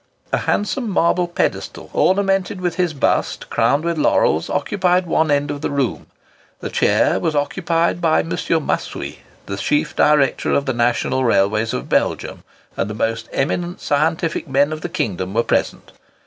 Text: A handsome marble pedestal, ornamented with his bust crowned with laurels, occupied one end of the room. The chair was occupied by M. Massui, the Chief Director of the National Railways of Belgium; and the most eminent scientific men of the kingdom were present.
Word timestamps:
A 0.33 0.39
handsome 0.39 0.89
marble 0.89 1.27
pedestal, 1.27 1.91
ornamented 1.93 2.59
with 2.59 2.73
his 2.77 2.91
bust 2.91 3.51
crowned 3.51 3.83
with 3.83 3.99
laurels, 3.99 4.49
occupied 4.49 5.05
one 5.05 5.29
end 5.29 5.51
of 5.51 5.61
the 5.61 5.69
room. 5.69 6.07
The 6.59 6.71
chair 6.71 7.19
was 7.19 7.35
occupied 7.35 8.01
by 8.01 8.21
M. 8.21 8.31
Massui, 8.31 9.17
the 9.45 9.57
Chief 9.57 9.95
Director 9.95 10.53
of 10.53 10.65
the 10.65 10.73
National 10.73 11.23
Railways 11.23 11.71
of 11.71 11.87
Belgium; 11.87 12.43
and 12.75 12.89
the 12.89 12.95
most 12.95 13.29
eminent 13.31 13.79
scientific 13.79 14.47
men 14.47 14.73
of 14.73 14.81
the 14.81 14.89
kingdom 14.89 15.35
were 15.35 15.43
present. 15.43 15.91